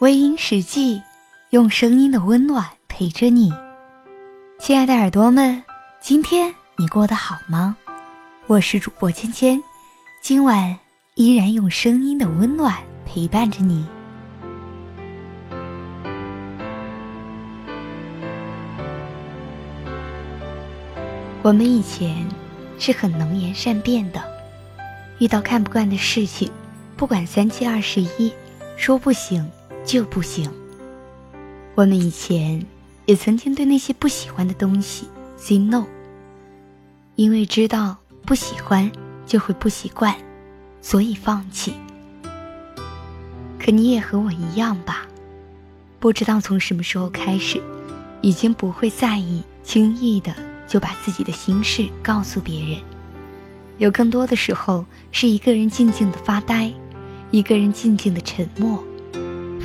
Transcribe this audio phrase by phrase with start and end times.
[0.00, 1.00] 微音实际，
[1.48, 3.50] 用声音的温暖陪着你。
[4.58, 5.64] 亲爱的耳朵们，
[6.02, 7.74] 今天你过得好吗？
[8.46, 9.58] 我是主播芊芊，
[10.20, 10.78] 今晚
[11.14, 12.74] 依然用声音的温暖
[13.06, 13.86] 陪伴着你。
[21.42, 22.28] 我们以前
[22.78, 24.22] 是很能言善辩的，
[25.20, 26.52] 遇到看不惯的事情，
[26.98, 28.30] 不管三七二十一，
[28.76, 29.50] 说不行。
[29.86, 30.50] 就不行。
[31.76, 32.62] 我们以前
[33.06, 35.86] 也曾经对那些不喜欢的东西 say no，
[37.14, 38.90] 因为知道不喜欢
[39.24, 40.14] 就会不习惯，
[40.82, 41.72] 所以放弃。
[43.58, 45.06] 可你也和我一样吧？
[46.00, 47.62] 不知道从什么时候开始，
[48.20, 50.34] 已经不会在意轻易的
[50.66, 52.78] 就把自己的心事告诉别人，
[53.78, 56.72] 有更多的时候是一个人静静的发呆，
[57.30, 58.82] 一个人静静的沉默。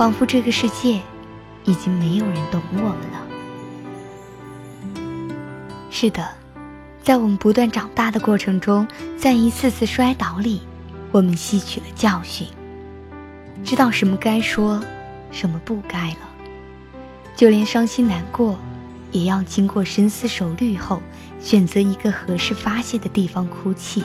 [0.00, 0.98] 仿佛这个世界
[1.66, 3.20] 已经没有人懂我们了。
[5.90, 6.26] 是的，
[7.02, 10.62] 在我们不断长大的过程中，在一次次摔倒里，
[11.12, 12.48] 我们吸取了教训，
[13.62, 14.82] 知道什么该说，
[15.30, 16.30] 什么不该了。
[17.36, 18.58] 就连伤心难过，
[19.12, 21.02] 也要经过深思熟虑后，
[21.38, 24.02] 选择一个合适发泄的地方哭泣。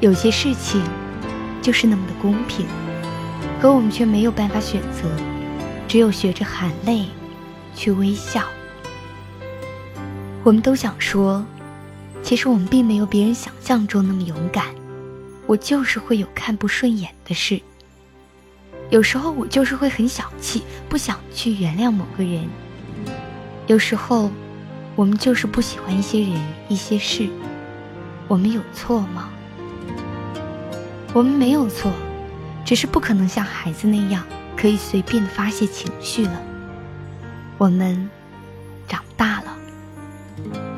[0.00, 0.82] 有些事情，
[1.60, 2.66] 就是那么的公平。
[3.60, 5.08] 可我们却没有办法选择，
[5.88, 7.06] 只有学着含泪，
[7.74, 8.44] 去微笑。
[10.44, 11.44] 我们都想说，
[12.22, 14.66] 其实我们并没有别人想象中那么勇敢。
[15.46, 17.60] 我就是会有看不顺眼的事。
[18.90, 22.48] 有时候我就是会很小气，不想去原谅某个人。
[23.66, 24.30] 有时候，
[24.94, 26.30] 我们就是不喜欢一些人、
[26.68, 27.28] 一些事。
[28.28, 29.30] 我们有错吗？
[31.12, 31.90] 我们没有错。
[32.68, 34.22] 只是不可能像孩子那样
[34.54, 36.42] 可以随便发泄情绪了。
[37.56, 38.10] 我们
[38.86, 39.56] 长大了，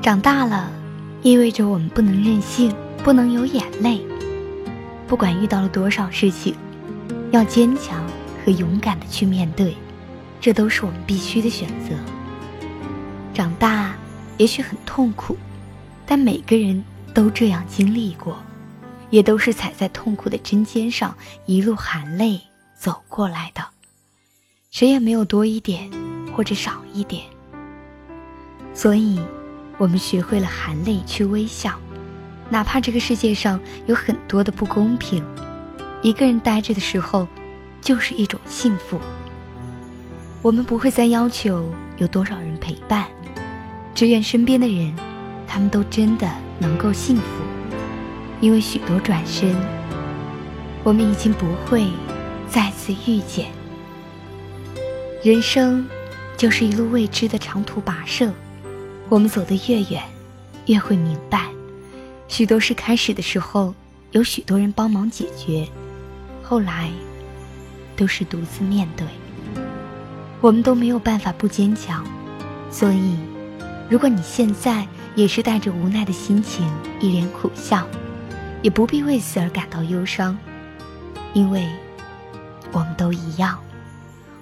[0.01, 0.71] 长大了，
[1.21, 2.73] 意味着我们不能任性，
[3.03, 4.01] 不能有眼泪。
[5.09, 6.55] 不管遇到了多少事情，
[7.33, 8.07] 要坚强
[8.47, 9.77] 和勇敢的去面对，
[10.41, 11.97] 这都是我们必须的选择。
[13.35, 13.97] 长大
[14.37, 15.37] 也许很痛苦，
[16.07, 18.39] 但每个人都这样经历过。
[19.11, 21.15] 也都是踩在痛苦的针尖上，
[21.47, 22.41] 一路含泪
[22.79, 23.63] 走过来的，
[24.71, 25.91] 谁也没有多一点
[26.35, 27.25] 或者少一点。
[28.73, 29.21] 所以，
[29.79, 31.79] 我们学会了含泪去微笑，
[32.49, 35.25] 哪怕这个世界上有很多的不公平，
[36.03, 37.27] 一个人呆着的时候，
[37.81, 38.99] 就是一种幸福。
[40.41, 43.07] 我们不会再要求有多少人陪伴，
[43.95, 44.95] 只愿身边的人，
[45.47, 47.50] 他们都真的能够幸福。
[48.41, 49.55] 因为许多转身，
[50.83, 51.87] 我们已经不会
[52.49, 53.47] 再次遇见。
[55.23, 55.87] 人生
[56.39, 58.33] 就是一路未知的长途跋涉，
[59.11, 60.03] 我们走得越远，
[60.67, 61.49] 越会明白，
[62.29, 63.75] 许多事开始的时候
[64.13, 65.69] 有许多人帮忙解决，
[66.43, 66.91] 后来
[67.95, 69.07] 都是独自面对。
[70.41, 72.03] 我们都没有办法不坚强，
[72.71, 73.15] 所以，
[73.91, 76.67] 如果你现在也是带着无奈的心情，
[76.99, 77.87] 一脸苦笑。
[78.63, 80.37] 也不必为此而感到忧伤，
[81.33, 81.69] 因为
[82.73, 83.59] 我们都一样，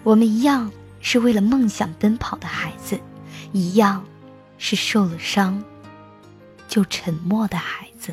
[0.02, 0.70] 我们一样
[1.00, 2.98] 是为了梦想奔跑的孩子，
[3.52, 4.04] 一样
[4.58, 5.62] 是受了伤
[6.66, 8.12] 就沉默的孩子。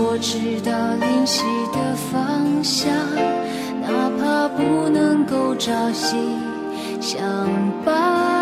[0.00, 1.42] 我知道灵犀
[1.72, 2.92] 的方向，
[3.82, 6.16] 哪怕不能够朝夕
[7.00, 7.20] 相
[7.84, 8.37] 伴。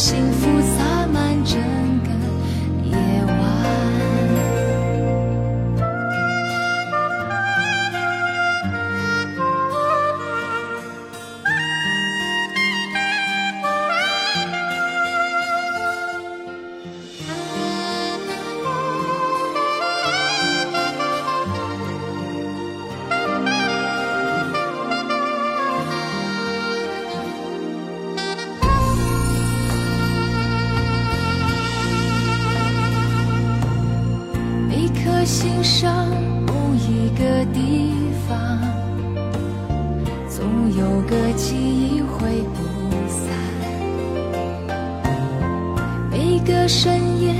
[0.00, 0.59] 幸福
[46.72, 47.34] 深夜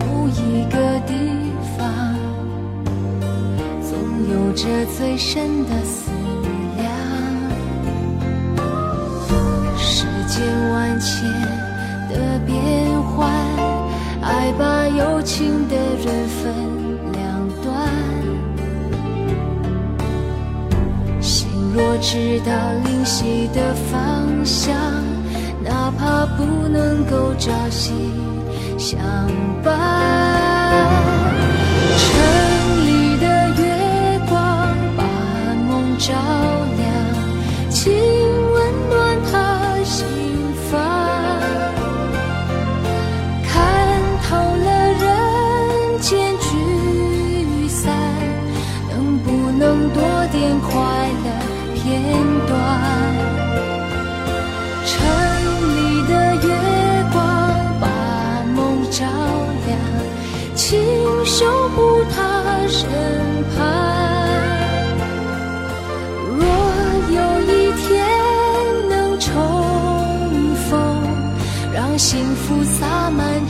[0.00, 1.12] 某一个地
[1.76, 1.86] 方，
[3.82, 3.92] 总
[4.32, 4.64] 有着
[4.96, 6.10] 最深的思
[6.78, 6.88] 量。
[9.76, 11.30] 世间万千
[12.08, 13.30] 的变幻，
[14.22, 16.54] 爱把有情的人分
[17.12, 17.20] 两
[17.62, 17.86] 端。
[21.20, 22.50] 心若知道
[22.86, 24.74] 灵犀的方向，
[25.62, 27.92] 哪怕不能够朝夕
[28.80, 28.98] 相
[29.62, 30.39] 伴。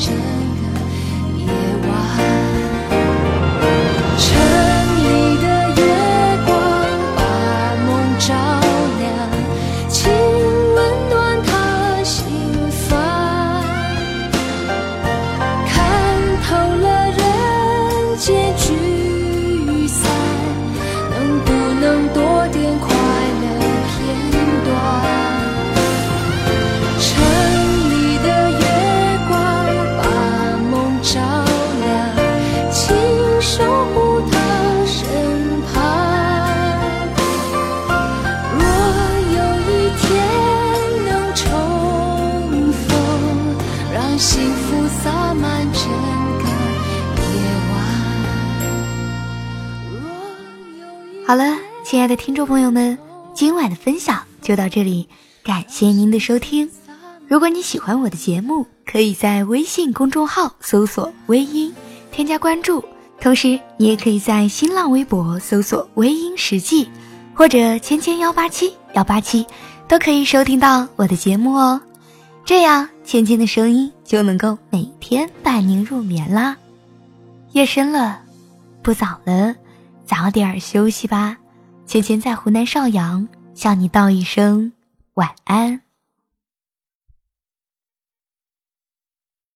[0.01, 0.30] change.
[51.31, 52.99] 好了，亲爱的听众朋友们，
[53.33, 55.09] 今晚的分享就到这里，
[55.45, 56.69] 感谢您的收听。
[57.29, 61.73] 如果你喜欢我的节目，可以在微信公众号搜索“微音”，
[62.11, 62.85] 添加关注。
[63.21, 66.91] 同时，你也可以在新浪微博搜索“微音实际”
[67.33, 69.47] 或者“千千幺八七幺八七”，
[69.87, 71.81] 都可以收听到我的节目哦。
[72.45, 76.57] 这样，芊芊的声音就能够每天伴您入眠啦。
[77.53, 78.21] 夜深了，
[78.83, 79.55] 不早了，
[80.11, 81.37] 早点休息吧。
[81.87, 84.73] 芊芊在湖南邵阳向你道一声
[85.15, 85.83] 晚安。